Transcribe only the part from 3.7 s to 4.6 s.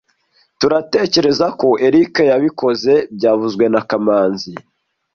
na kamanzi